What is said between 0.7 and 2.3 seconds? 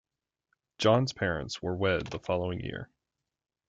John's parents were wed the